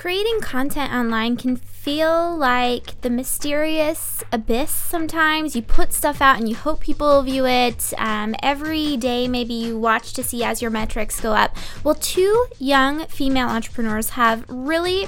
[0.00, 5.54] creating content online can feel like the mysterious abyss sometimes.
[5.54, 7.92] You put stuff out and you hope people view it.
[7.98, 11.54] Um, every day, maybe you watch to see as your metrics go up.
[11.84, 15.06] Well, two young female entrepreneurs have really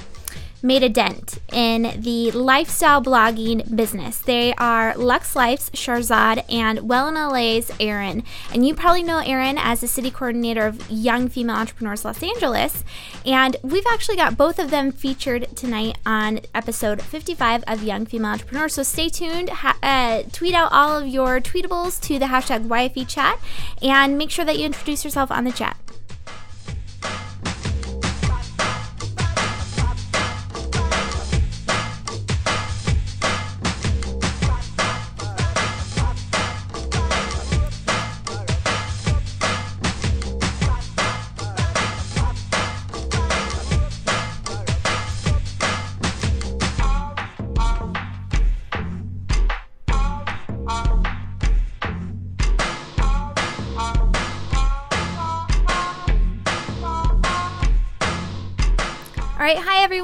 [0.63, 4.19] made a dent in the lifestyle blogging business.
[4.19, 8.22] They are LuxLyfe's Sharzad and Well in LA's Erin.
[8.53, 12.85] And you probably know Erin as the city coordinator of Young Female Entrepreneurs Los Angeles.
[13.27, 18.33] And we've actually got both of them featured tonight on episode 55 of Young Female
[18.33, 18.74] Entrepreneurs.
[18.74, 19.50] So stay tuned.
[19.50, 23.41] Ha- uh, tweet out all of your tweetables to the hashtag YFE chat
[23.80, 25.77] and make sure that you introduce yourself on the chat.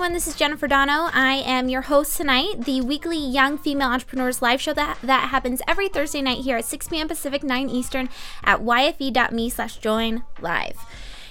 [0.08, 0.16] Everyone.
[0.16, 1.10] This is Jennifer Dono.
[1.12, 2.64] I am your host tonight.
[2.64, 6.64] The weekly Young Female Entrepreneurs live show that that happens every Thursday night here at
[6.64, 7.08] 6 p.m.
[7.08, 8.08] Pacific, 9 Eastern
[8.42, 10.78] at yfe.me/join live.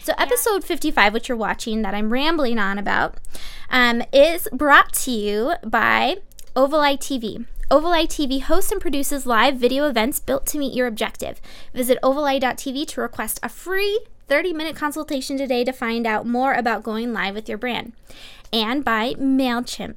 [0.04, 3.16] So, episode 55, which you're watching, that I'm rambling on about,
[3.72, 6.18] um, is brought to you by
[6.56, 7.48] Ovalite TV.
[7.72, 11.42] Ovalite TV hosts and produces live video events built to meet your objective.
[11.74, 16.84] Visit ovalite.tv to request a free 30 minute consultation today to find out more about
[16.84, 17.94] going live with your brand.
[18.52, 19.96] And by MailChimp.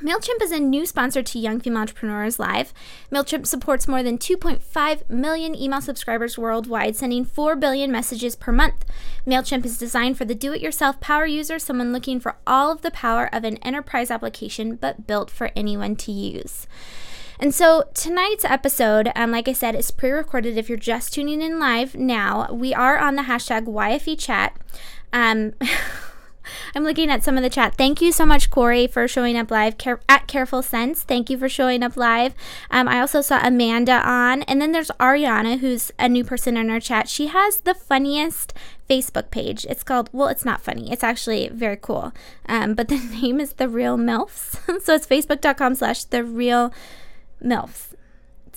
[0.00, 2.72] MailChimp is a new sponsor to Young Female Entrepreneurs Live.
[3.12, 8.86] MailChimp supports more than 2.5 million email subscribers worldwide, sending 4 billion messages per month.
[9.26, 12.80] MailChimp is designed for the do it yourself power user, someone looking for all of
[12.80, 16.66] the power of an enterprise application, but built for anyone to use.
[17.38, 20.56] And so tonight's episode, um, like I said, is pre recorded.
[20.56, 24.56] If you're just tuning in live now, we are on the hashtag YFE chat.
[25.12, 25.52] Um,
[26.74, 27.74] I'm looking at some of the chat.
[27.74, 31.02] Thank you so much, Corey, for showing up live Care- at Careful Sense.
[31.02, 32.34] Thank you for showing up live.
[32.70, 36.70] Um, I also saw Amanda on, and then there's Ariana, who's a new person in
[36.70, 37.08] our chat.
[37.08, 38.52] She has the funniest
[38.88, 39.64] Facebook page.
[39.70, 40.90] It's called, well, it's not funny.
[40.90, 42.12] It's actually very cool.
[42.48, 44.82] Um, but the name is The Real MILFs.
[44.82, 46.72] so it's facebook.com slash The Real
[47.42, 47.89] MILFs.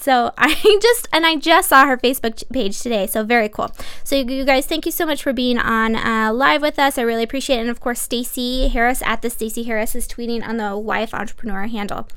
[0.03, 3.07] So I just and I just saw her Facebook page today.
[3.07, 3.71] So very cool.
[4.03, 6.97] So you, guys, thank you so much for being on uh, live with us.
[6.97, 7.61] I really appreciate it.
[7.61, 11.67] And of course, Stacy Harris at the Stacy Harris is tweeting on the Wife Entrepreneur
[11.67, 12.07] handle.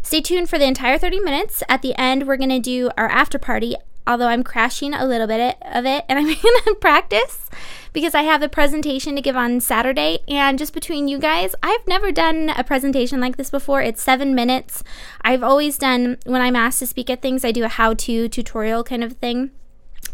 [0.00, 1.62] Stay tuned for the entire 30 minutes.
[1.68, 3.76] At the end, we're gonna do our after party.
[4.06, 7.50] Although I'm crashing a little bit of it, and I'm gonna practice
[7.96, 10.18] because I have a presentation to give on Saturday.
[10.28, 13.80] And just between you guys, I've never done a presentation like this before.
[13.80, 14.84] It's seven minutes.
[15.22, 18.28] I've always done, when I'm asked to speak at things, I do a how to
[18.28, 19.50] tutorial kind of thing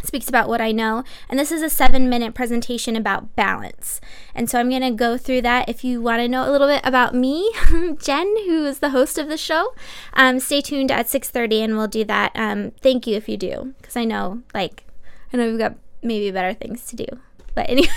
[0.05, 1.03] speaks about what I know.
[1.29, 4.01] And this is a seven minute presentation about balance.
[4.33, 5.69] And so I'm going to go through that.
[5.69, 7.53] If you want to know a little bit about me,
[8.01, 9.75] Jen, who is the host of the show,
[10.15, 12.31] um, stay tuned at 6.30 and we'll do that.
[12.37, 14.85] Um, thank you if you do, because I know, like,
[15.33, 17.07] I know we've got maybe better things to do.
[17.55, 17.89] But anyway,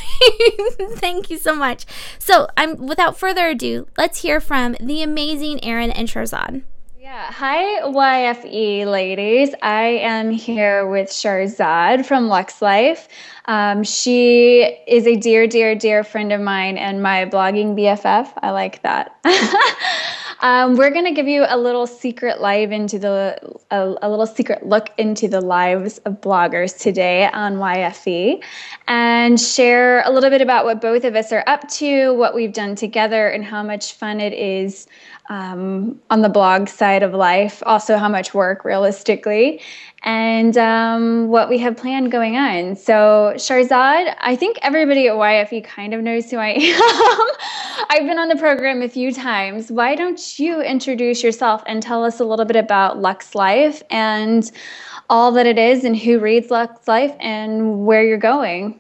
[0.96, 1.86] thank you so much.
[2.20, 6.64] So I'm without further ado, let's hear from the amazing Erin and Sharzad.
[7.06, 9.54] Yeah, hi YFE ladies.
[9.62, 13.08] I am here with Sharzad from LuxLyfe.
[13.46, 18.34] Um, she is a dear, dear, dear friend of mine and my blogging BFF.
[18.42, 19.16] I like that.
[20.42, 23.40] Um, we're going to give you a little secret live into the
[23.72, 28.44] a, a, little secret look into the lives of bloggers today on YFE,
[28.88, 32.54] and share a little bit about what both of us are up to, what we've
[32.54, 34.88] done together, and how much fun it is
[35.30, 37.64] um, on the blog side of life.
[37.66, 39.62] Also, how much work realistically,
[40.06, 42.76] and um, what we have planned going on.
[42.76, 47.88] So, Sharzad, I think everybody at YFE kind of knows who I am.
[47.90, 49.72] I've been on the program a few times.
[49.72, 54.50] Why don't you introduce yourself and tell us a little bit about LuxLyfe and
[55.10, 58.80] all that it is and who reads LuxLyfe and where you're going?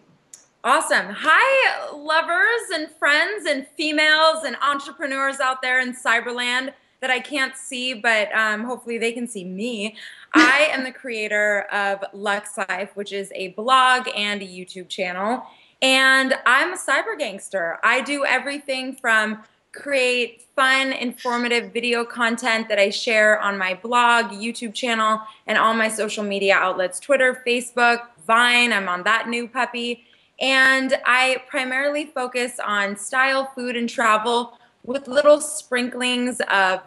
[0.63, 1.07] Awesome.
[1.09, 6.71] Hi, lovers and friends and females and entrepreneurs out there in cyberland
[7.05, 9.95] that I can't see, but um, hopefully they can see me.
[10.33, 15.43] I am the creator of LuxLyfe, which is a blog and a YouTube channel.
[15.83, 17.77] And I'm a cyber gangster.
[17.83, 24.31] I do everything from create fun, informative video content that I share on my blog,
[24.31, 28.73] YouTube channel, and all my social media outlets Twitter, Facebook, Vine.
[28.73, 30.05] I'm on that new puppy.
[30.41, 36.81] And I primarily focus on style, food, and travel with little sprinklings of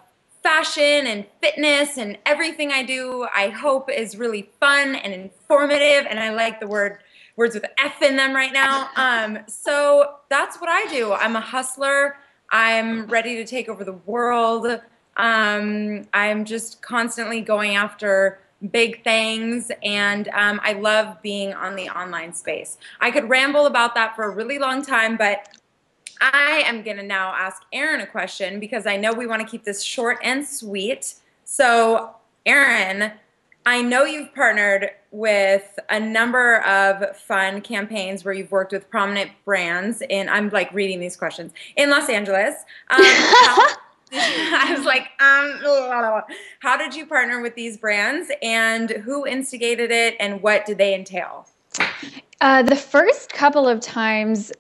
[0.49, 6.06] fashion and fitness and everything I do, I hope is really fun and informative.
[6.09, 7.00] And I like the word
[7.37, 8.89] words with F in them right now.
[8.97, 11.12] Um, so that's what I do.
[11.12, 12.17] I'm a hustler.
[12.50, 14.81] I'm ready to take over the world.
[15.17, 18.41] Um, I'm just constantly going after
[18.73, 22.79] big things and um, I love being on the online space.
[23.01, 25.57] I could ramble about that for a really long time, but
[26.20, 29.49] I am going to now ask Erin a question because I know we want to
[29.49, 31.15] keep this short and sweet.
[31.44, 32.15] So,
[32.47, 33.12] Erin,
[33.67, 39.31] I know you've partnered with a number of fun campaigns where you've worked with prominent
[39.44, 42.55] brands And I'm like reading these questions in Los Angeles.
[42.91, 43.69] Um, how,
[44.12, 46.23] I was like, um,
[46.61, 50.94] how did you partner with these brands and who instigated it and what did they
[50.94, 51.47] entail?
[52.41, 54.50] Uh, the first couple of times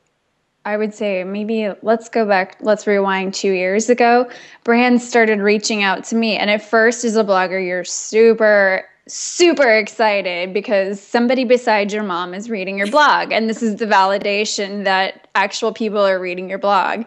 [0.68, 4.30] I would say maybe let's go back, let's rewind two years ago.
[4.64, 6.36] Brands started reaching out to me.
[6.36, 12.34] And at first, as a blogger, you're super, super excited because somebody beside your mom
[12.34, 13.32] is reading your blog.
[13.32, 17.06] And this is the validation that actual people are reading your blog.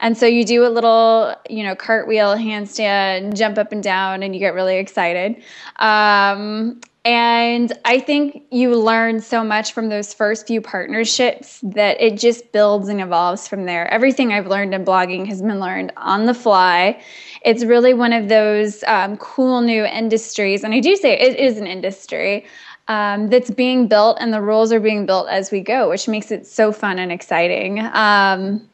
[0.00, 4.34] And so you do a little, you know, cartwheel, handstand, jump up and down, and
[4.34, 5.42] you get really excited.
[5.76, 6.78] Um,
[7.08, 12.52] and I think you learn so much from those first few partnerships that it just
[12.52, 13.90] builds and evolves from there.
[13.90, 17.00] Everything I've learned in blogging has been learned on the fly.
[17.46, 21.56] It's really one of those um, cool new industries, and I do say it is
[21.56, 22.44] an industry
[22.88, 26.30] um, that's being built, and the rules are being built as we go, which makes
[26.30, 27.80] it so fun and exciting.
[27.80, 28.68] Um,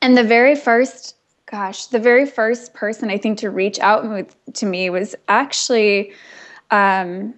[0.00, 1.16] and the very first,
[1.46, 6.12] gosh, the very first person I think to reach out to me was actually
[6.70, 7.34] um,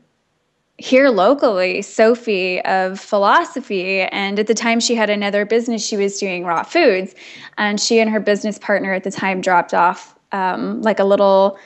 [0.78, 4.00] here locally, Sophie of Philosophy.
[4.02, 7.14] And at the time, she had another business she was doing raw foods.
[7.58, 11.58] And she and her business partner at the time dropped off um, like a little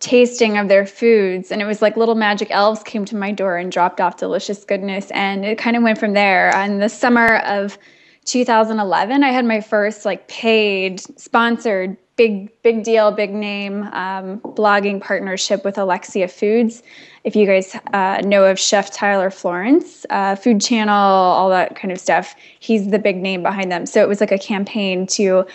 [0.00, 3.56] tasting of their foods and it was like little magic elves came to my door
[3.56, 7.38] and dropped off delicious goodness and it kind of went from there and the summer
[7.38, 7.76] of
[8.24, 15.00] 2011 i had my first like paid sponsored big big deal big name um, blogging
[15.00, 16.82] partnership with alexia foods.
[17.24, 21.92] If you guys uh, know of chef tyler florence uh, food channel all that kind
[21.92, 23.86] of stuff he's the big name behind them.
[23.86, 25.46] So it was like a campaign to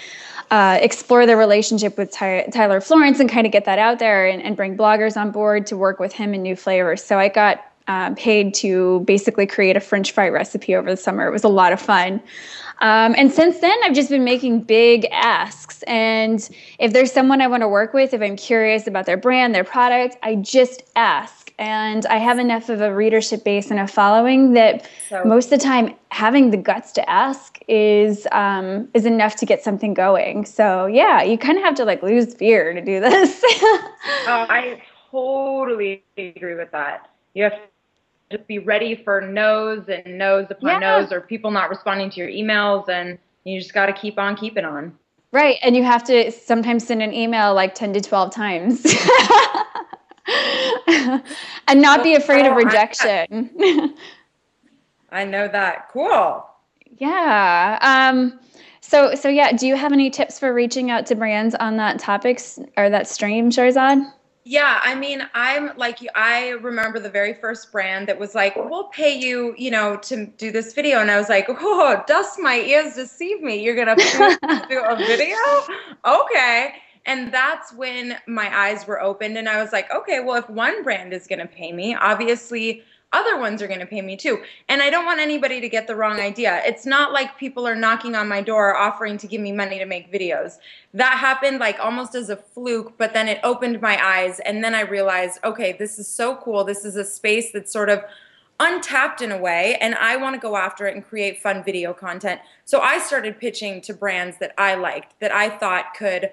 [0.50, 4.28] uh, explore the relationship with Ty- tyler florence and kind of get that out there
[4.28, 7.04] and, and, bring bloggers on board to work with him in new flavors.
[7.04, 11.28] So i got um, paid to basically create a french fry recipe over the summer.
[11.28, 12.22] It was a lot of fun
[12.84, 15.84] um, and since then, I've just been making big asks.
[15.84, 16.48] And
[16.80, 19.64] if there's someone I want to work with, if I'm curious about their brand, their
[19.64, 21.54] product, I just ask.
[21.58, 25.52] And I have enough of a readership base and a following that so, most of
[25.52, 30.44] the time, having the guts to ask is um, is enough to get something going.
[30.44, 33.42] So yeah, you kind of have to like lose fear to do this.
[33.46, 33.92] oh,
[34.28, 37.10] I totally agree with that.
[37.34, 37.54] You have
[38.34, 41.00] just be ready for no's and no's upon yeah.
[41.00, 44.36] no's or people not responding to your emails and you just got to keep on
[44.36, 44.98] keeping on.
[45.32, 45.58] Right.
[45.62, 48.86] And you have to sometimes send an email like 10 to 12 times.
[51.68, 53.50] and not be afraid of rejection.
[55.12, 55.90] I know that.
[55.92, 56.46] Cool.
[56.98, 57.80] Yeah.
[57.82, 58.40] Um,
[58.82, 62.00] so so yeah, do you have any tips for reaching out to brands on that
[62.00, 64.12] topics or that stream, Sharzad?
[64.46, 66.00] Yeah, I mean, I'm like.
[66.16, 70.26] I remember the very first brand that was like, "We'll pay you, you know, to
[70.26, 73.56] do this video," and I was like, "Oh, dust my ears, deceive me!
[73.64, 75.38] You're gonna do a video?
[76.06, 76.74] Okay."
[77.06, 80.84] And that's when my eyes were opened, and I was like, "Okay, well, if one
[80.84, 82.84] brand is gonna pay me, obviously."
[83.14, 84.42] Other ones are going to pay me too.
[84.68, 86.62] And I don't want anybody to get the wrong idea.
[86.66, 89.86] It's not like people are knocking on my door offering to give me money to
[89.86, 90.58] make videos.
[90.94, 94.40] That happened like almost as a fluke, but then it opened my eyes.
[94.40, 96.64] And then I realized, okay, this is so cool.
[96.64, 98.04] This is a space that's sort of
[98.60, 101.94] untapped in a way and I want to go after it and create fun video
[101.94, 102.40] content.
[102.66, 106.32] So I started pitching to brands that I liked, that I thought could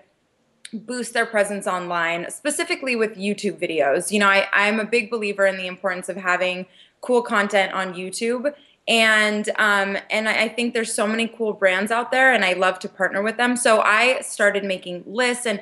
[0.72, 4.10] boost their presence online, specifically with YouTube videos.
[4.10, 6.66] You know, I, I'm a big believer in the importance of having
[7.00, 8.54] cool content on YouTube.
[8.88, 12.78] And um, and I think there's so many cool brands out there, and I love
[12.80, 13.56] to partner with them.
[13.56, 15.60] So I started making lists, and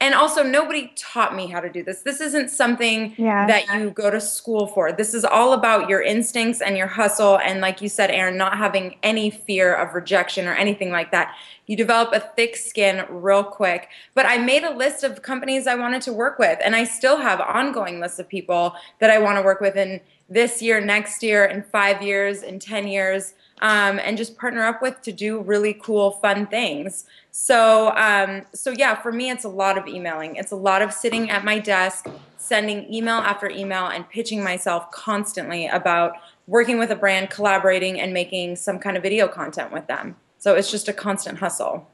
[0.00, 3.46] and also nobody taught me how to do this this isn't something yeah.
[3.46, 7.38] that you go to school for this is all about your instincts and your hustle
[7.38, 11.34] and like you said Erin, not having any fear of rejection or anything like that
[11.66, 15.74] you develop a thick skin real quick but i made a list of companies i
[15.74, 19.36] wanted to work with and i still have ongoing lists of people that i want
[19.36, 23.98] to work with in this year next year in five years in ten years um,
[24.00, 27.06] and just partner up with to do really cool, fun things.
[27.30, 30.36] So, um, so yeah, for me, it's a lot of emailing.
[30.36, 32.06] It's a lot of sitting at my desk,
[32.36, 36.12] sending email after email, and pitching myself constantly about
[36.46, 40.16] working with a brand, collaborating, and making some kind of video content with them.
[40.44, 41.90] So it's just a constant hustle.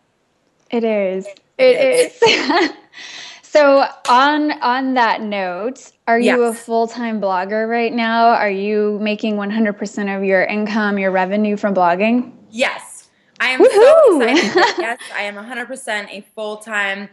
[0.72, 1.24] It is.
[1.56, 2.72] It is.
[3.42, 6.36] so on on that note, are yes.
[6.36, 8.30] you a full-time blogger right now?
[8.30, 12.32] Are you making 100% of your income, your revenue from blogging?
[12.50, 13.08] Yes.
[13.38, 13.70] I am Woo-hoo!
[13.70, 14.64] so excited.
[14.78, 17.08] yes, I am 100% a full-time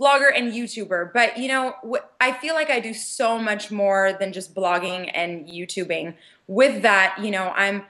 [0.00, 1.12] blogger and YouTuber.
[1.12, 5.46] But you know, I feel like I do so much more than just blogging and
[5.46, 6.16] YouTubing.
[6.48, 7.84] With that, you know, I'm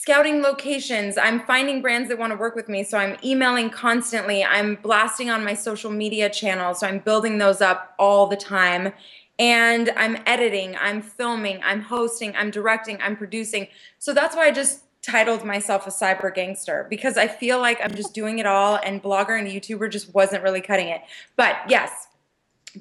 [0.00, 1.18] scouting locations.
[1.18, 2.82] I'm finding brands that want to work with me.
[2.84, 4.42] So I'm emailing constantly.
[4.42, 6.80] I'm blasting on my social media channels.
[6.80, 8.94] So I'm building those up all the time.
[9.38, 13.68] And I'm editing, I'm filming, I'm hosting, I'm directing, I'm producing.
[13.98, 17.94] So that's why I just titled myself a cyber gangster because I feel like I'm
[17.94, 21.02] just doing it all and blogger and YouTuber just wasn't really cutting it.
[21.36, 22.08] But yes,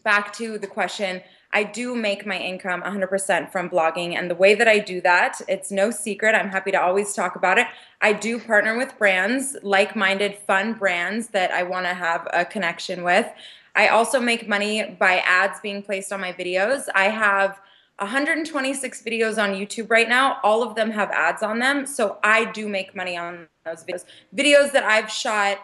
[0.03, 1.21] back to the question.
[1.51, 4.15] I do make my income 100% from blogging.
[4.15, 6.35] And the way that I do that, it's no secret.
[6.35, 7.67] I'm happy to always talk about it.
[8.01, 12.45] I do partner with brands, like minded, fun brands that I want to have a
[12.45, 13.27] connection with.
[13.75, 16.87] I also make money by ads being placed on my videos.
[16.93, 17.59] I have
[17.97, 20.37] 126 videos on YouTube right now.
[20.43, 21.85] All of them have ads on them.
[21.85, 24.05] So I do make money on those videos.
[24.35, 25.59] Videos that I've shot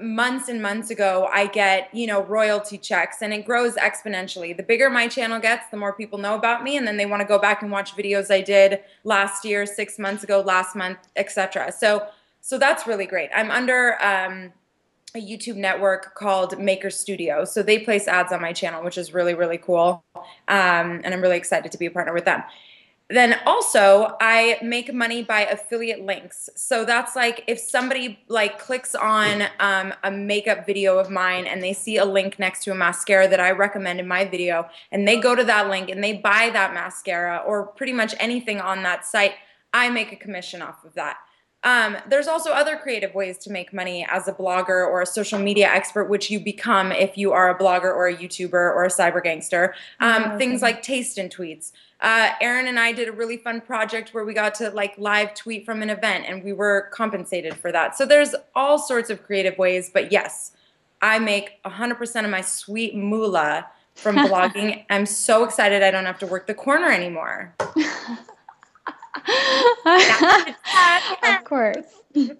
[0.00, 4.56] months and months ago, I get, you know, royalty checks and it grows exponentially.
[4.56, 7.20] The bigger my channel gets, the more people know about me and then they want
[7.20, 10.98] to go back and watch videos I did last year, 6 months ago, last month,
[11.16, 11.72] etc.
[11.72, 12.06] So
[12.44, 13.30] so that's really great.
[13.34, 14.52] I'm under um
[15.14, 17.44] a YouTube network called Maker Studio.
[17.44, 20.02] So they place ads on my channel, which is really, really cool.
[20.16, 22.42] Um, and I'm really excited to be a partner with them.
[23.12, 26.48] Then also, I make money by affiliate links.
[26.56, 31.62] So that's like if somebody like clicks on um, a makeup video of mine and
[31.62, 35.06] they see a link next to a mascara that I recommend in my video, and
[35.06, 38.82] they go to that link and they buy that mascara or pretty much anything on
[38.84, 39.34] that site,
[39.74, 41.18] I make a commission off of that.
[41.64, 45.38] Um, there's also other creative ways to make money as a blogger or a social
[45.38, 48.88] media expert, which you become if you are a blogger or a YouTuber or a
[48.88, 49.74] cyber gangster.
[50.00, 51.72] Um, oh, Things like taste and tweets.
[52.00, 55.34] Uh, Erin and I did a really fun project where we got to like live
[55.34, 57.96] tweet from an event and we were compensated for that.
[57.96, 60.52] So there's all sorts of creative ways, but yes,
[61.00, 64.84] I make 100% of my sweet moolah from blogging.
[64.90, 67.54] I'm so excited I don't have to work the corner anymore.
[71.22, 71.86] of course.
[72.16, 72.38] um, okay,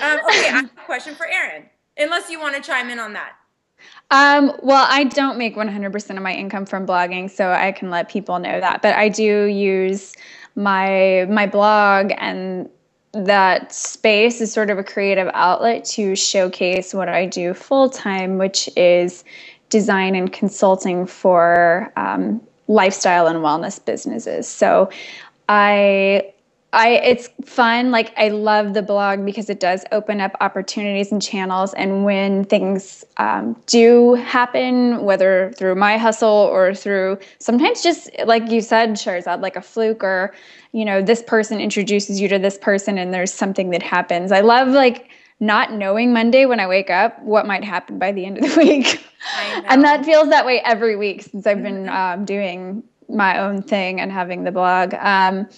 [0.00, 1.68] I have a question for Erin.
[1.98, 3.32] Unless you want to chime in on that.
[4.10, 8.08] Um, well, I don't make 100% of my income from blogging, so I can let
[8.08, 8.82] people know that.
[8.82, 10.14] But I do use
[10.54, 12.68] my my blog and
[13.12, 18.38] that space is sort of a creative outlet to showcase what I do full time,
[18.38, 19.24] which is
[19.68, 24.48] design and consulting for um, lifestyle and wellness businesses.
[24.48, 24.90] So
[25.48, 26.32] I
[26.74, 27.90] I it's fun.
[27.90, 31.74] Like I love the blog because it does open up opportunities and channels.
[31.74, 38.50] And when things um, do happen, whether through my hustle or through sometimes just like
[38.50, 40.34] you said, Sharzad, like a fluke or
[40.72, 44.32] you know this person introduces you to this person and there's something that happens.
[44.32, 48.24] I love like not knowing Monday when I wake up what might happen by the
[48.24, 49.04] end of the week.
[49.66, 52.20] and that feels that way every week since I've been mm-hmm.
[52.20, 54.94] um, doing my own thing and having the blog.
[54.94, 55.48] Um,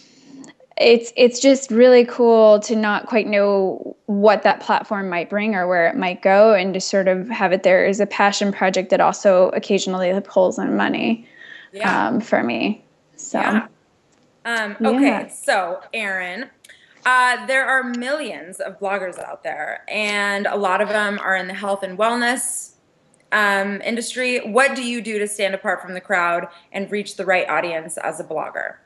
[0.76, 5.68] it's it's just really cool to not quite know what that platform might bring or
[5.68, 8.90] where it might go, and to sort of have it there as a passion project
[8.90, 11.26] that also occasionally pulls in money
[11.72, 12.08] yeah.
[12.08, 12.84] um, for me.
[13.16, 13.66] So, yeah.
[14.44, 15.28] Um, okay, yeah.
[15.28, 16.50] so Erin,
[17.06, 21.46] uh, there are millions of bloggers out there, and a lot of them are in
[21.46, 22.73] the health and wellness
[23.34, 24.38] um, industry.
[24.38, 27.98] What do you do to stand apart from the crowd and reach the right audience
[27.98, 28.76] as a blogger?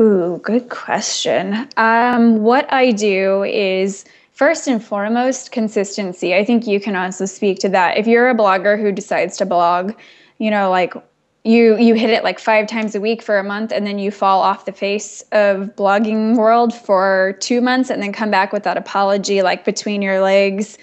[0.00, 1.68] Ooh, good question.
[1.76, 6.34] Um, what I do is first and foremost consistency.
[6.34, 7.96] I think you can also speak to that.
[7.96, 9.92] If you're a blogger who decides to blog,
[10.38, 10.94] you know, like
[11.44, 14.10] you you hit it like five times a week for a month and then you
[14.10, 18.64] fall off the face of blogging world for two months and then come back with
[18.64, 20.76] that apology like between your legs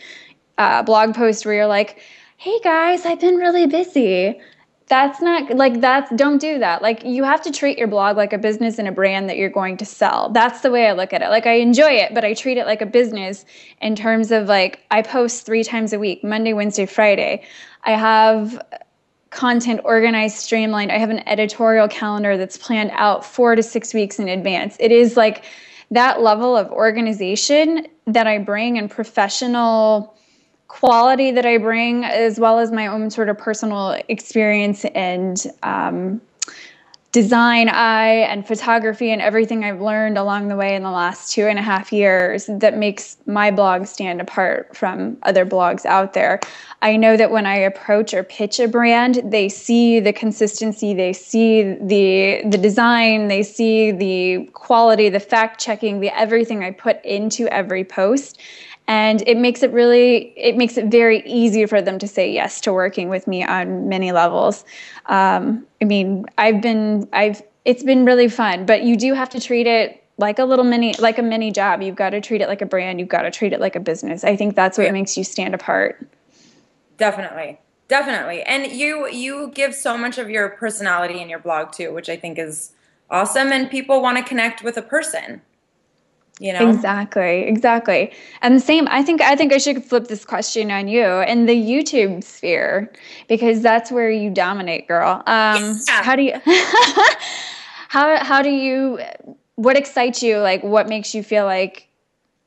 [0.58, 2.02] uh, blog post where you're like
[2.38, 4.40] hey guys, I've been really busy.
[4.88, 6.82] That's not like that's don't do that.
[6.82, 9.50] Like you have to treat your blog like a business and a brand that you're
[9.50, 10.30] going to sell.
[10.30, 11.30] That's the way I look at it.
[11.30, 13.46] Like I enjoy it, but I treat it like a business
[13.82, 17.44] in terms of like I post 3 times a week, Monday, Wednesday, Friday.
[17.84, 18.62] I have
[19.30, 20.92] content organized, streamlined.
[20.92, 24.76] I have an editorial calendar that's planned out 4 to 6 weeks in advance.
[24.80, 25.46] It is like
[25.92, 30.18] that level of organization that I bring and professional
[30.74, 36.20] quality that I bring, as well as my own sort of personal experience and um,
[37.12, 41.46] design eye and photography and everything I've learned along the way in the last two
[41.46, 46.40] and a half years that makes my blog stand apart from other blogs out there.
[46.82, 51.14] I know that when I approach or pitch a brand, they see the consistency, they
[51.14, 57.00] see the the design, they see the quality, the fact checking, the everything I put
[57.06, 58.40] into every post
[58.88, 62.62] and it makes it really it makes it very easy for them to say yes
[62.62, 64.66] to working with me on many levels.
[65.08, 69.40] Um, i mean i've been i've it's been really fun but you do have to
[69.40, 71.82] treat it like a little mini like a mini job.
[71.82, 73.00] You've got to treat it like a brand.
[73.00, 74.24] You've got to treat it like a business.
[74.24, 74.92] I think that's what yeah.
[74.92, 76.08] makes you stand apart.
[76.98, 77.60] Definitely.
[77.88, 78.44] Definitely.
[78.44, 82.16] And you you give so much of your personality in your blog too which i
[82.16, 82.74] think is
[83.10, 83.52] awesome.
[83.52, 85.42] And people want to connect with a person
[86.40, 86.70] you know?
[86.70, 88.12] Exactly exactly.
[88.42, 91.46] And the same i think i think i should flip this question on you in
[91.46, 92.92] the youtube sphere
[93.28, 95.24] because that's where you dominate girl.
[95.28, 96.04] Um yeah.
[96.04, 96.34] how do you
[97.90, 99.00] how how do you
[99.56, 100.40] what excites you?
[100.40, 101.88] Like what makes you feel like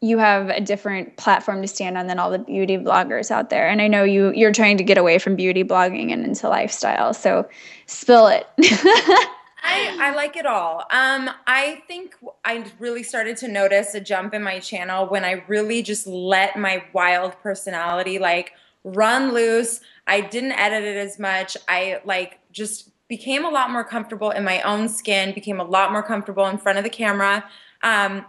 [0.03, 3.69] you have a different platform to stand on than all the beauty bloggers out there?
[3.69, 7.15] And i know you you're trying to get away from beauty blogging and into lifestyle
[7.15, 7.49] so
[7.87, 8.47] spill it
[9.67, 10.85] I, I like it all.
[10.91, 15.45] Um, I think I really started to notice a jump in my channel when I
[15.49, 18.53] really just let my wild personality like
[18.85, 19.81] run loose.
[20.07, 21.57] I didn't edit it as much.
[21.69, 25.93] I like just became a lot more comfortable in my own skin, became a lot
[25.93, 27.45] more comfortable in front of the camera.
[27.83, 28.25] Um,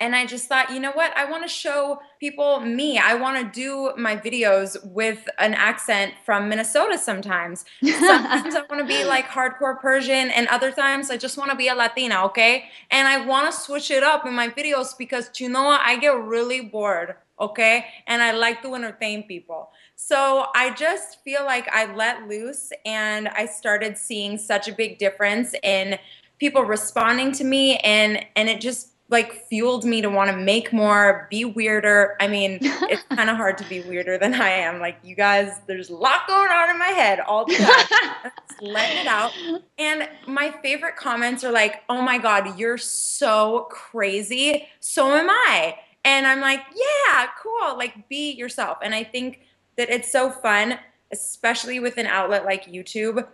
[0.00, 1.14] and I just thought, you know what?
[1.16, 2.98] I want to show people me.
[2.98, 7.64] I want to do my videos with an accent from Minnesota sometimes.
[7.82, 11.56] Sometimes I want to be like hardcore Persian, and other times I just want to
[11.56, 12.64] be a Latina, okay?
[12.90, 15.80] And I want to switch it up in my videos because you know what?
[15.82, 17.86] I get really bored, okay?
[18.06, 19.70] And I like to entertain people.
[19.96, 24.98] So I just feel like I let loose and I started seeing such a big
[24.98, 25.98] difference in
[26.38, 30.72] people responding to me and and it just like fueled me to want to make
[30.72, 32.16] more, be weirder.
[32.20, 34.78] I mean, it's kind of hard to be weirder than I am.
[34.78, 38.32] Like you guys, there's a lot going on in my head all the time.
[38.62, 39.32] letting it out.
[39.78, 44.68] And my favorite comments are like, "Oh my god, you're so crazy.
[44.78, 47.76] So am I." And I'm like, "Yeah, cool.
[47.76, 49.40] Like be yourself." And I think
[49.76, 50.78] that it's so fun,
[51.12, 53.26] especially with an outlet like YouTube.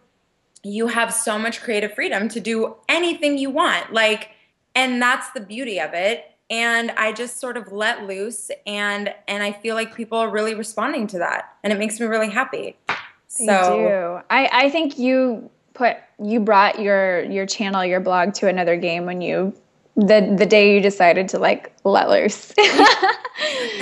[0.62, 3.92] You have so much creative freedom to do anything you want.
[3.92, 4.30] Like
[4.76, 9.42] and that's the beauty of it and i just sort of let loose and and
[9.42, 12.76] i feel like people are really responding to that and it makes me really happy
[12.86, 14.24] they so do.
[14.30, 19.04] i i think you put you brought your your channel your blog to another game
[19.04, 19.52] when you
[19.96, 22.50] the the day you decided to like let loose.
[22.58, 22.66] and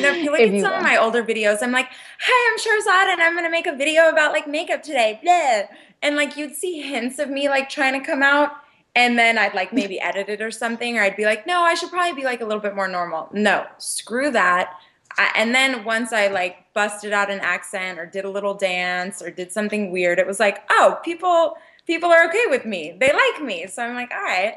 [0.04, 0.78] if you look if at some will.
[0.78, 1.88] of my older videos, I'm like,
[2.20, 5.62] "Hi, I'm Sharzad, and I'm gonna make a video about like makeup today." Blah.
[6.02, 8.52] And like you'd see hints of me like trying to come out,
[8.94, 11.74] and then I'd like maybe edit it or something, or I'd be like, no, I
[11.74, 13.28] should probably be like a little bit more normal.
[13.32, 14.74] No, screw that.
[15.16, 19.22] I, and then once I like busted out an accent or did a little dance
[19.22, 22.96] or did something weird, it was like, oh, people people are okay with me.
[22.98, 23.66] They like me.
[23.66, 24.56] So I'm like, all right.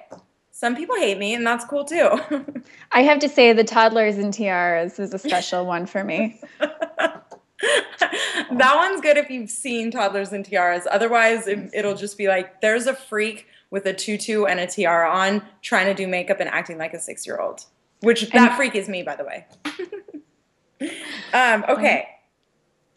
[0.52, 2.10] Some people hate me, and that's cool too.
[2.92, 6.42] I have to say, the toddlers and tiaras is a special one for me.
[6.60, 7.22] that
[8.52, 10.88] one's good if you've seen toddlers and tiaras.
[10.90, 15.10] Otherwise, it, it'll just be like, there's a freak with a tutu and a tiara
[15.10, 17.66] on, trying to do makeup and acting like a six year old.
[18.02, 19.46] Which that freak is me, by the way.
[21.34, 22.08] um, okay.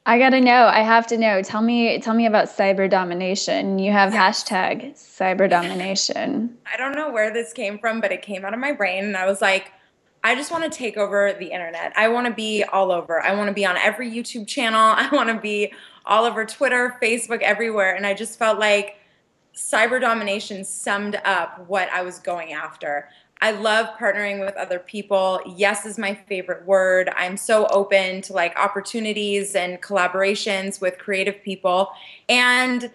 [0.05, 0.67] I gotta know.
[0.67, 1.43] I have to know.
[1.43, 1.99] Tell me.
[2.01, 3.79] Tell me about cyber domination.
[3.79, 4.45] You have yes.
[4.45, 6.57] hashtag cyber domination.
[6.73, 9.17] I don't know where this came from, but it came out of my brain, and
[9.17, 9.73] I was like,
[10.23, 11.93] I just want to take over the internet.
[11.97, 13.23] I want to be all over.
[13.23, 14.81] I want to be on every YouTube channel.
[14.97, 15.73] I want to be
[16.05, 17.95] all over Twitter, Facebook, everywhere.
[17.95, 18.97] And I just felt like
[19.61, 23.09] cyber domination summed up what I was going after.
[23.43, 25.41] I love partnering with other people.
[25.57, 27.11] Yes is my favorite word.
[27.17, 31.91] I'm so open to like opportunities and collaborations with creative people.
[32.29, 32.91] And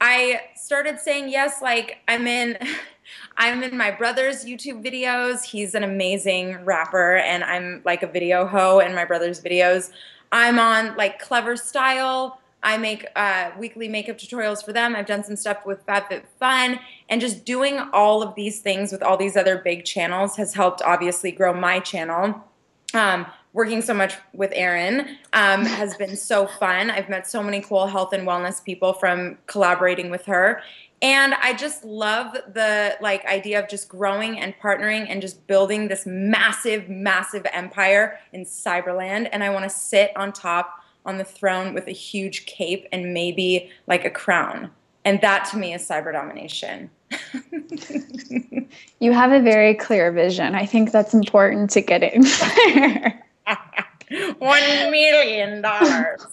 [0.00, 2.58] I started saying yes like I'm in
[3.38, 5.42] I'm in my brother's YouTube videos.
[5.42, 9.90] He's an amazing rapper and I'm like a video hoe in my brother's videos.
[10.30, 12.36] I'm on like ClevverStyle
[12.68, 14.94] I make uh, weekly makeup tutorials for them.
[14.94, 16.78] I've done some stuff with FabFitFun,
[17.08, 20.82] and just doing all of these things with all these other big channels has helped
[20.82, 22.44] obviously grow my channel.
[22.92, 26.90] Um, working so much with Erin um, has been so fun.
[26.90, 30.60] I've met so many cool health and wellness people from collaborating with her.
[31.00, 35.88] And I just love the like idea of just growing and partnering and just building
[35.88, 39.30] this massive, massive empire in Cyberland.
[39.32, 40.77] And I want to sit on top
[41.08, 44.70] on the throne with a huge cape and maybe like a crown.
[45.06, 46.90] And that to me is cyber domination.
[49.00, 50.54] you have a very clear vision.
[50.54, 53.24] I think that's important to get in there.
[54.38, 56.26] One million dollars.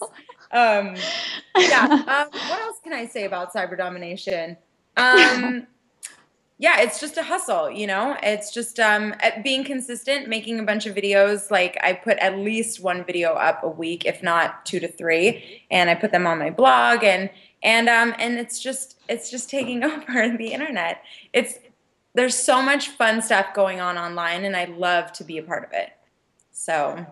[0.52, 0.94] Um,
[1.56, 1.86] yeah.
[2.06, 4.58] Um, what else can I say about cyber domination?
[4.98, 5.66] Um,
[6.58, 8.16] yeah, it's just a hustle, you know.
[8.22, 9.14] It's just um,
[9.44, 11.50] being consistent, making a bunch of videos.
[11.50, 15.62] Like I put at least one video up a week, if not two to three,
[15.70, 17.28] and I put them on my blog, and
[17.62, 21.02] and um, and it's just it's just taking over the internet.
[21.34, 21.58] It's
[22.14, 25.64] there's so much fun stuff going on online, and I love to be a part
[25.64, 25.90] of it.
[26.52, 27.06] So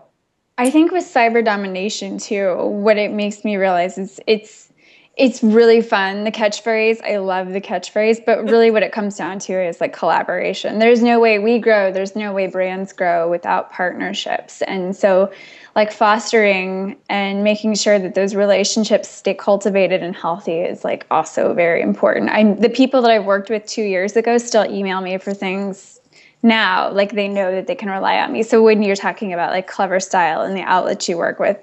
[0.57, 4.64] I think with cyber domination too, what it makes me realize is it's
[5.17, 6.25] it's really fun.
[6.25, 9.93] The catchphrase, I love the catchphrase, but really what it comes down to is like
[9.93, 10.79] collaboration.
[10.79, 14.61] There's no way we grow, there's no way brands grow without partnerships.
[14.63, 15.31] And so
[15.73, 21.53] like fostering and making sure that those relationships stay cultivated and healthy is like also
[21.53, 22.29] very important.
[22.29, 26.01] I the people that I worked with 2 years ago still email me for things
[26.43, 29.51] now like they know that they can rely on me so when you're talking about
[29.51, 31.57] like ClevverStyle and the outlets you work with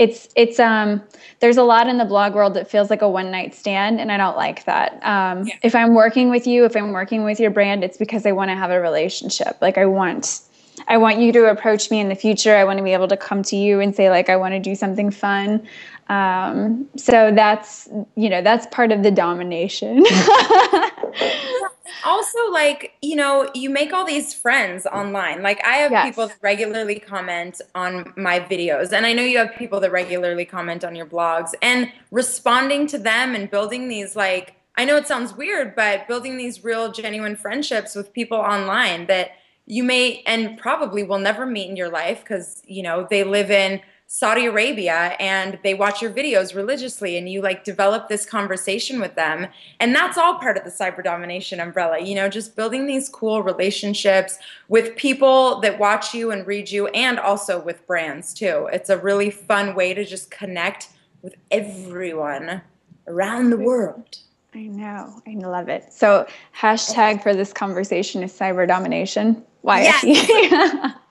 [0.00, 1.02] it's it's um
[1.40, 4.10] there's a lot in the blog world that feels like a one night stand and
[4.10, 4.94] i don't like that.
[5.04, 5.54] Um yeah.
[5.62, 8.50] if i'm working with you if i'm working with your brand it's because i want
[8.50, 9.58] to have a relationship.
[9.60, 10.40] Like i want
[10.88, 12.56] i want you to approach me in the future.
[12.56, 14.58] I want to be able to come to you and say like i want to
[14.58, 15.68] do something fun.
[16.08, 17.86] Um so that's
[18.16, 20.02] you know that's part of the domination
[22.04, 24.94] also like you know you make all these friends mm.
[24.94, 26.06] online like i have yes.
[26.06, 30.44] people that regularly comment on my videos and i know you have people that regularly
[30.44, 35.06] comment on your blogs and responding to them and building these like i know it
[35.06, 39.30] sounds weird but building these real genuine friendships with people online that
[39.66, 43.50] you may and probably will never meet in your life because you know they live
[43.50, 43.80] in
[44.12, 49.14] Saudi Arabia and they watch your videos religiously and you like develop this conversation with
[49.14, 49.46] them.
[49.78, 53.44] And that's all part of the cyber domination umbrella, you know, just building these cool
[53.44, 58.68] relationships with people that watch you and read you and also with brands too.
[58.72, 60.88] It's a really fun way to just connect
[61.22, 62.62] with everyone
[63.06, 64.18] around the world.
[64.52, 65.22] I know.
[65.24, 65.92] I love it.
[65.92, 66.26] So,
[66.58, 69.44] hashtag for this conversation is cyber domination.
[69.60, 69.82] Why?
[69.82, 70.94] Yes.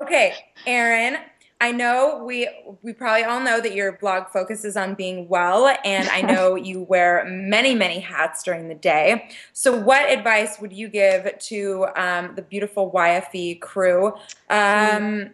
[0.00, 0.34] okay,
[0.66, 1.18] Erin.
[1.60, 2.48] I know we
[2.82, 6.82] we probably all know that your blog focuses on being well, and I know you
[6.82, 9.28] wear many many hats during the day.
[9.52, 14.12] So, what advice would you give to um, the beautiful YFE crew
[14.50, 15.30] um,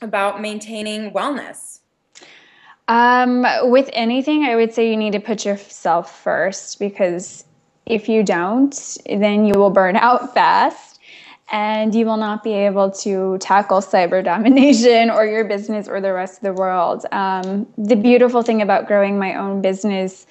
[0.00, 1.80] about maintaining wellness?
[2.86, 7.44] Um, with anything, I would say you need to put yourself first because
[7.86, 10.89] if you don't, then you will burn out fast
[11.50, 16.12] and you will not be able to tackle cyber domination or your business or the
[16.12, 17.06] rest of the world.
[17.12, 20.26] Um, the beautiful thing about growing my own business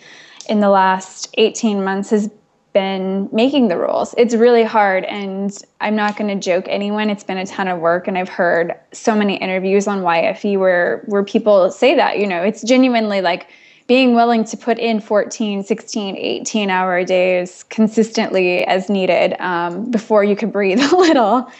[0.47, 2.29] in the last 18 months has
[2.73, 4.13] been making the rules.
[4.17, 7.09] It's really hard, and I'm not going to joke anyone.
[7.09, 11.03] It's been a ton of work, and I've heard so many interviews on YFE where
[11.07, 12.19] where people say that.
[12.19, 13.47] You know, it's genuinely like
[13.89, 20.23] being willing to put in 14 16 18 hour days consistently as needed um, before
[20.23, 21.51] you could breathe a little.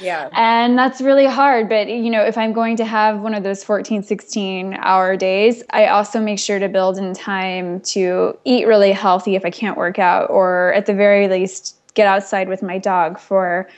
[0.00, 0.30] Yeah.
[0.32, 3.62] And that's really hard but you know if i'm going to have one of those
[3.62, 8.90] 14 16 hour days i also make sure to build in time to eat really
[8.90, 12.78] healthy if i can't work out or at the very least get outside with my
[12.78, 13.68] dog for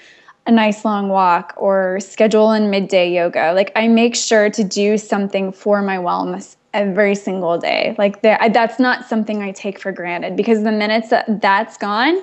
[0.47, 3.53] a nice long walk or schedule in midday yoga.
[3.53, 7.95] Like i make sure to do something for my wellness every single day.
[7.97, 12.23] Like that's not something I take for granted because the minutes that that's gone,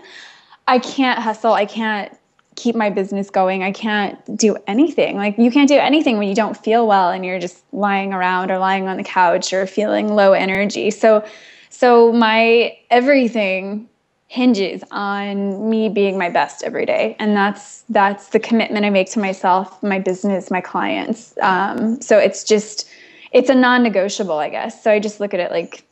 [0.68, 1.54] I can't hustle.
[1.54, 2.16] I can't
[2.56, 3.64] keep my business going.
[3.64, 5.16] I can't do anything.
[5.16, 8.52] Like you can't do anything when you don't feel well and you're just lying around
[8.52, 10.92] or lying on the couch or feeling low energy.
[10.92, 11.26] So
[11.70, 13.88] so my everything
[14.28, 19.12] hinges on me being my best every day and that's that's the commitment i make
[19.12, 22.88] to myself my business my clients um, so it's just
[23.32, 24.84] it's a non-negotiable, I guess.
[24.84, 25.86] So I just look at it like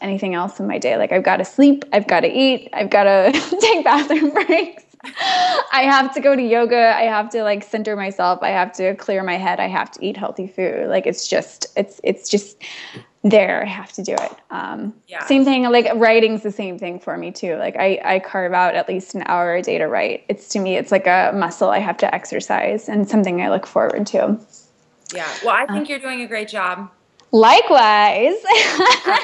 [0.00, 0.96] anything else in my day.
[0.96, 4.84] Like I've got to sleep, I've got to eat, I've got to take bathroom breaks.
[5.72, 6.94] I have to go to yoga.
[6.96, 8.40] I have to like center myself.
[8.42, 9.60] I have to clear my head.
[9.60, 10.88] I have to eat healthy food.
[10.88, 12.62] Like it's just, it's, it's just
[13.22, 13.62] there.
[13.62, 14.32] I have to do it.
[14.50, 15.24] Um, yeah.
[15.26, 15.64] Same thing.
[15.64, 17.56] Like writing's the same thing for me too.
[17.56, 20.24] Like I, I carve out at least an hour a day to write.
[20.28, 23.66] It's to me, it's like a muscle I have to exercise and something I look
[23.66, 24.38] forward to.
[25.12, 25.32] Yeah.
[25.44, 26.90] Well, I think uh, you're doing a great job.
[27.32, 28.36] Likewise.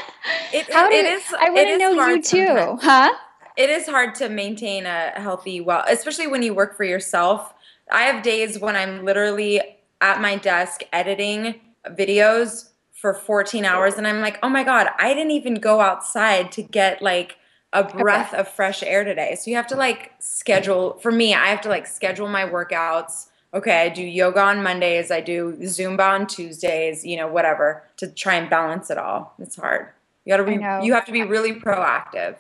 [0.53, 1.23] It, How do it is.
[1.39, 2.83] I want to know you too, sometimes.
[2.83, 3.13] huh?
[3.57, 7.53] It is hard to maintain a healthy well, especially when you work for yourself.
[7.91, 9.61] I have days when I'm literally
[10.01, 15.13] at my desk editing videos for 14 hours and I'm like, "Oh my god, I
[15.13, 17.37] didn't even go outside to get like
[17.73, 21.49] a breath of fresh air today." So you have to like schedule for me, I
[21.49, 23.27] have to like schedule my workouts.
[23.55, 28.09] Okay, I do yoga on Mondays, I do Zumba on Tuesdays, you know, whatever, to
[28.09, 29.33] try and balance it all.
[29.39, 29.89] It's hard.
[30.25, 32.37] You got to be you have to be really proactive.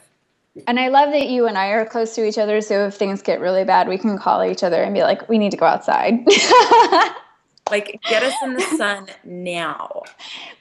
[0.66, 2.60] And I love that you and I are close to each other.
[2.60, 5.38] So if things get really bad, we can call each other and be like, we
[5.38, 6.26] need to go outside.
[7.70, 10.02] Like, get us in the sun now.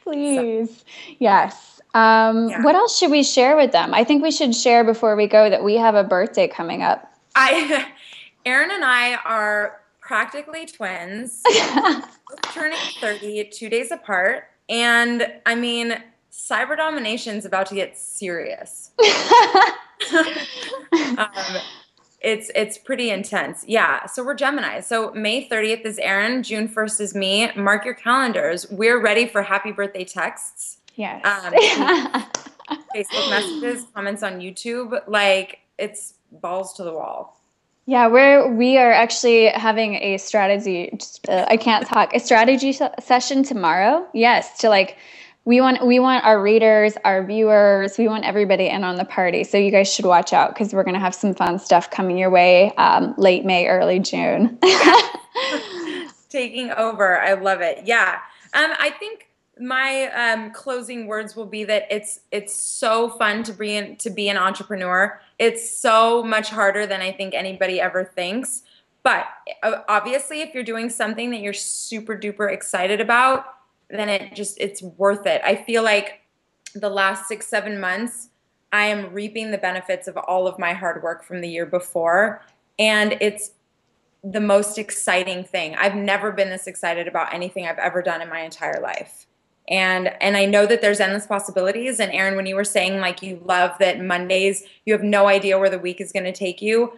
[0.04, 0.86] Please.
[1.20, 1.82] Yes.
[1.94, 2.64] Um, Yeah.
[2.64, 3.94] What else should we share with them?
[3.94, 7.12] I think we should share before we go that we have a birthday coming up.
[7.36, 7.92] I,
[8.46, 11.42] Erin and I are practically twins,
[12.54, 14.46] turning 30, two days apart.
[14.70, 15.96] And I mean,
[16.32, 18.92] cyber domination is about to get serious.
[21.18, 21.28] um,
[22.22, 23.66] it's it's pretty intense.
[23.68, 24.06] Yeah.
[24.06, 24.80] So we're Gemini.
[24.80, 27.52] So May 30th is Erin, June 1st is me.
[27.56, 28.70] Mark your calendars.
[28.72, 30.78] We're ready for happy birthday texts.
[30.96, 31.24] yes.
[31.26, 31.54] Um,
[32.96, 35.02] Facebook messages, comments on YouTube.
[35.08, 37.43] Like it's balls to the wall.
[37.86, 40.98] Yeah, we're we are actually having a strategy.
[41.28, 42.14] Uh, I can't talk.
[42.14, 44.08] A strategy se- session tomorrow.
[44.14, 44.98] Yes, to like
[45.44, 49.44] we want we want our readers, our viewers, we want everybody in on the party.
[49.44, 52.30] So you guys should watch out because we're gonna have some fun stuff coming your
[52.30, 54.58] way um, late May, early June.
[56.30, 57.20] Taking over.
[57.20, 57.86] I love it.
[57.86, 58.20] Yeah.
[58.54, 59.28] Um, I think
[59.60, 64.10] my um, closing words will be that it's it's so fun to be in, to
[64.10, 65.20] be an entrepreneur.
[65.44, 68.64] It's so much harder than I think anybody ever thinks.
[69.04, 69.26] But
[69.62, 73.44] uh, obviously, if you're doing something that you're super duper excited about,
[73.90, 75.42] then it just it's worth it.
[75.44, 76.22] I feel like
[76.74, 78.30] the last six seven months,
[78.72, 82.42] I am reaping the benefits of all of my hard work from the year before,
[82.80, 83.52] and it's
[84.24, 85.76] the most exciting thing.
[85.76, 89.28] I've never been this excited about anything I've ever done in my entire life.
[89.70, 93.22] And and I know that there's endless possibilities and Erin when you were saying like
[93.22, 96.62] you love that Mondays you have no idea where the week is going to take
[96.62, 96.94] you,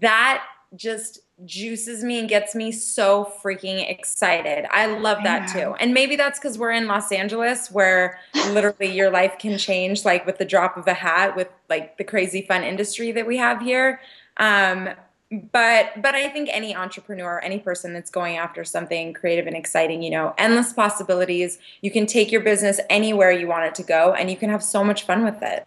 [0.00, 0.44] that
[0.76, 4.66] just juices me and gets me so freaking excited.
[4.70, 5.74] I love that I too.
[5.80, 8.20] And maybe that's cuz we're in Los Angeles where
[8.50, 12.04] literally your life can change like with the drop of a hat with like the
[12.04, 14.00] crazy fun industry that we have here.
[14.36, 14.90] Um
[15.32, 20.02] but but I think any entrepreneur, any person that's going after something creative and exciting,
[20.02, 21.58] you know, endless possibilities.
[21.80, 24.62] You can take your business anywhere you want it to go and you can have
[24.62, 25.66] so much fun with it.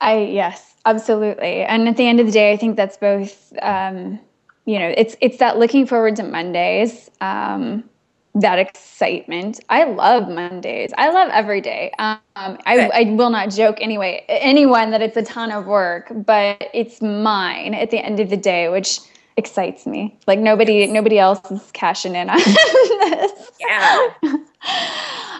[0.00, 1.62] I yes, absolutely.
[1.62, 3.52] And at the end of the day, I think that's both.
[3.60, 4.18] Um,
[4.64, 7.84] you know, it's it's that looking forward to Mondays, um,
[8.34, 9.60] that excitement.
[9.68, 10.92] I love Mondays.
[10.98, 11.92] I love every day.
[11.98, 16.68] Um, I I will not joke anyway anyone that it's a ton of work, but
[16.74, 18.98] it's mine at the end of the day, which
[19.36, 20.16] excites me.
[20.26, 23.50] Like nobody nobody else is cashing in on this.
[23.60, 24.08] Yeah.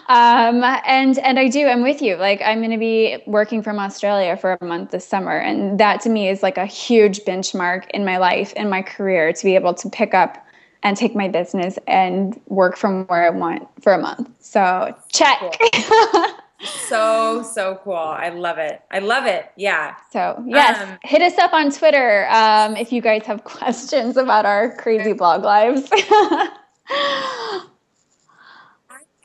[0.07, 3.79] um and and i do i'm with you like i'm going to be working from
[3.79, 7.89] australia for a month this summer and that to me is like a huge benchmark
[7.89, 10.44] in my life in my career to be able to pick up
[10.85, 15.39] and take my business and work from where i want for a month so check
[16.87, 17.95] So so cool.
[17.95, 18.81] I love it.
[18.89, 19.51] I love it.
[19.57, 19.95] Yeah.
[20.11, 24.45] so yes Um, hit us up on twitter um, if you guys have questions about
[24.45, 25.89] our crazy blog lives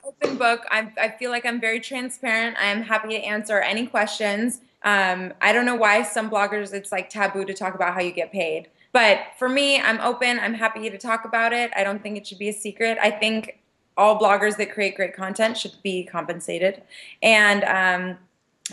[0.05, 0.66] Open book.
[0.70, 2.57] I I feel like I'm very transparent.
[2.59, 4.61] I am happy to answer any questions.
[4.83, 8.12] Um, I don't know why some bloggers it's like taboo to talk about how you
[8.12, 8.68] get paid.
[8.92, 10.40] But for me, I'm open.
[10.40, 11.70] I'm happy to talk about it.
[11.76, 12.98] I don't think it should be a secret.
[13.00, 13.61] I think
[13.96, 16.83] all bloggers that create great content should be compensated.
[17.22, 18.18] And um,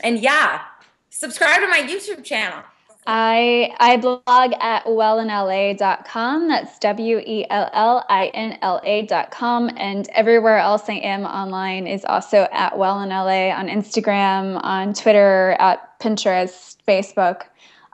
[0.03, 0.62] and yeah,
[1.10, 2.63] subscribe to my YouTube channel.
[3.10, 6.47] I I blog at wellinla.com.
[6.49, 9.71] That's W E L L I N L A.com.
[9.77, 15.97] And everywhere else I am online is also at wellinla on Instagram, on Twitter, at
[16.01, 17.43] Pinterest, Facebook.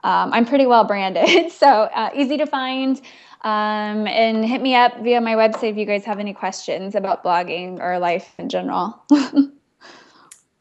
[0.04, 3.00] Um, I'm pretty well branded, so uh, easy to find.
[3.40, 7.22] Um, and hit me up via my website if you guys have any questions about
[7.22, 9.02] blogging or life in general.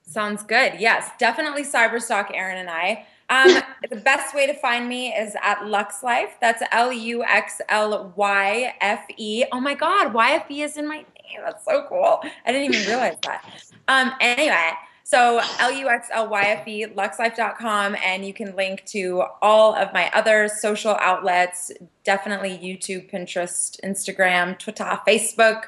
[0.04, 0.74] Sounds good.
[0.80, 3.06] Yes, definitely cyberstalk Erin and I.
[3.30, 6.32] Um, the best way to find me is at LuxLyfe.
[6.42, 9.46] That's L U X L Y F E.
[9.52, 11.42] Oh my God, YFE is in my name.
[11.44, 12.20] That's so cool.
[12.46, 13.46] I didn't even realize that.
[13.88, 14.72] Um, anyway,
[15.04, 19.76] so L U X L Y F E, luxlyfe.com, and you can link to all
[19.76, 21.72] of my other social outlets
[22.04, 25.64] definitely YouTube, Pinterest, Instagram, Twitter, Facebook.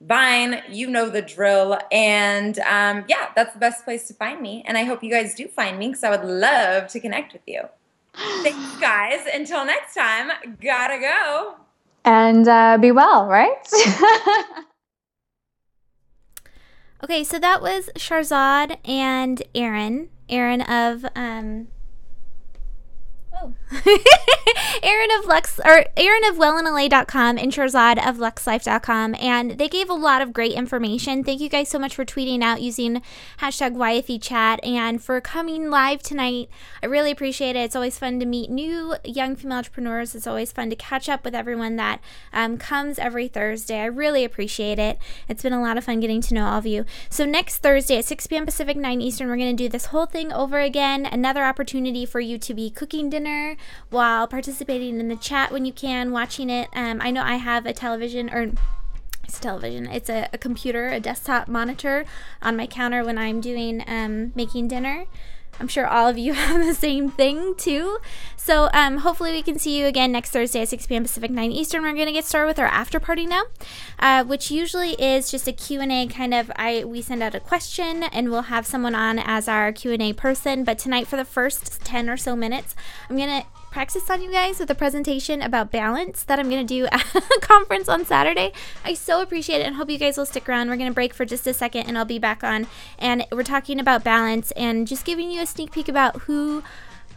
[0.00, 1.78] Vine, you know the drill.
[1.90, 4.62] And um, yeah, that's the best place to find me.
[4.66, 7.42] And I hope you guys do find me because I would love to connect with
[7.46, 7.62] you.
[8.14, 9.20] Thanks, guys.
[9.32, 11.56] Until next time, gotta go.
[12.04, 13.68] And uh, be well, right?
[17.02, 20.10] okay, so that was Sharzad and Erin.
[20.28, 21.68] Erin of um,
[23.32, 23.54] Oh.
[24.82, 29.94] Erin of Lux or Erin of wellinla.com and Sharzad of luxlyfe.com and they gave a
[29.94, 31.22] lot of great information.
[31.22, 33.02] Thank you guys so much for tweeting out using
[33.40, 36.48] hashtag YFE chat and for coming live tonight.
[36.82, 37.60] I really appreciate it.
[37.60, 40.14] It's always fun to meet new young female entrepreneurs.
[40.14, 42.00] It's always fun to catch up with everyone that
[42.32, 43.80] um, comes every Thursday.
[43.80, 44.98] I really appreciate it.
[45.28, 46.86] It's been a lot of fun getting to know all of you.
[47.10, 48.46] So next Thursday at 6 p.m.
[48.46, 51.04] Pacific, 9 Eastern, we're going to do this whole thing over again.
[51.04, 53.57] Another opportunity for you to be cooking dinner
[53.90, 56.68] while participating in the chat when you can, watching it.
[56.74, 58.52] Um, I know I have a television or
[59.24, 59.86] it's television.
[59.86, 62.06] It's a, a, computer, a desktop monitor
[62.40, 65.04] on my counter when I'm doing um, making dinner.
[65.60, 67.98] I'm sure all of you have the same thing too.
[68.36, 71.02] So um, hopefully we can see you again next Thursday at 6 p.m.
[71.02, 71.82] Pacific, 9 Eastern.
[71.82, 73.42] We're going to get started with our after party now,
[73.98, 76.50] uh, which usually is just a Q&A kind of.
[76.56, 80.64] I we send out a question and we'll have someone on as our Q&A person.
[80.64, 82.74] But tonight for the first 10 or so minutes,
[83.10, 86.66] I'm going to practice on you guys with a presentation about balance that I'm going
[86.66, 88.52] to do at a conference on Saturday.
[88.84, 90.68] I so appreciate it and hope you guys will stick around.
[90.68, 92.66] We're going to break for just a second and I'll be back on.
[92.98, 96.62] And we're talking about balance and just giving you a sneak peek about who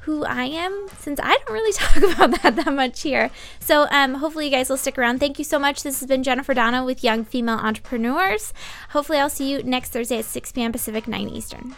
[0.01, 3.29] who I am since I don't really talk about that that much here.
[3.59, 5.19] So um, hopefully you guys will stick around.
[5.19, 5.83] Thank you so much.
[5.83, 8.53] This has been Jennifer Donna with Young Female Entrepreneurs.
[8.89, 10.71] Hopefully I'll see you next Thursday at 6 p.m.
[10.71, 11.75] Pacific, 9 Eastern.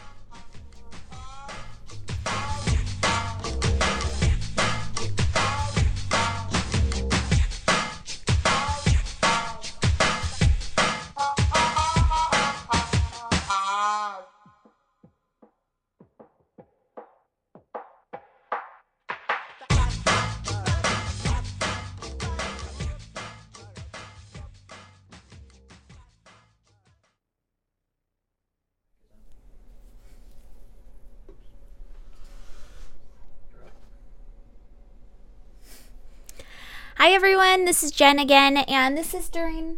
[37.14, 39.78] Everyone, this is Jen again, and this is during